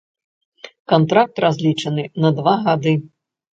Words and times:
Кантракт 0.93 1.43
разлічаны 1.45 2.03
на 2.25 2.35
два 2.41 2.57
гады. 2.67 2.99